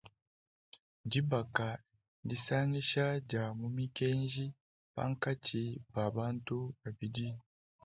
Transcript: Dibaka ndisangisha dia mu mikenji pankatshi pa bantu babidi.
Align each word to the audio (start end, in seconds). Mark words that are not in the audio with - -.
Dibaka 1.11 1.67
ndisangisha 2.23 3.05
dia 3.29 3.45
mu 3.59 3.67
mikenji 3.77 4.45
pankatshi 4.93 5.63
pa 5.91 6.03
bantu 6.17 6.57
babidi. 6.79 7.27